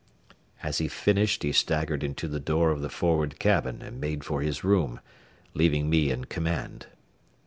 As 0.63 0.79
he 0.79 0.87
finished 0.87 1.43
he 1.43 1.51
staggered 1.51 2.03
into 2.03 2.27
the 2.27 2.39
door 2.39 2.71
of 2.71 2.81
the 2.81 2.89
forward 2.89 3.37
cabin 3.37 3.83
and 3.83 4.01
made 4.01 4.23
for 4.23 4.41
his 4.41 4.63
room, 4.63 4.99
leaving 5.53 5.91
me 5.91 6.09
in 6.09 6.25
command. 6.25 6.87